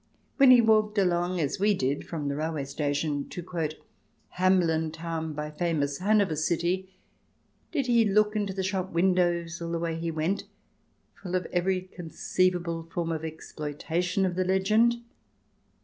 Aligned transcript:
When 0.37 0.49
he 0.49 0.61
walked 0.61 0.97
along, 0.97 1.39
as 1.39 1.59
we 1.59 1.75
did, 1.75 2.07
from 2.07 2.27
the 2.27 2.35
railway 2.35 2.65
station 2.65 3.29
to" 3.29 3.45
Hamelin 4.39 4.91
town 4.91 5.33
by 5.33 5.51
famous 5.51 5.99
Hanover 5.99 6.35
city," 6.35 6.89
did 7.71 7.85
he 7.85 8.03
look 8.03 8.35
into 8.35 8.63
shop 8.63 8.91
windows 8.93 9.61
all 9.61 9.69
the 9.69 9.77
way 9.77 9.95
he 9.95 10.09
went, 10.09 10.45
full 11.21 11.35
of 11.35 11.45
every 11.53 11.81
con 11.81 12.09
ceivable 12.09 12.89
form 12.91 13.11
of 13.11 13.23
exploitation 13.23 14.25
of 14.25 14.33
the 14.33 14.43
legend 14.43 14.95